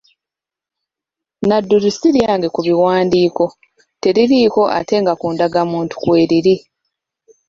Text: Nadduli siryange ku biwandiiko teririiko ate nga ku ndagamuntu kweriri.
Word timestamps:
Nadduli 1.47 1.89
siryange 1.97 2.47
ku 2.53 2.59
biwandiiko 2.67 3.43
teririiko 4.01 4.61
ate 4.79 4.95
nga 5.01 5.13
ku 5.19 5.27
ndagamuntu 5.33 5.93
kweriri. 6.03 6.55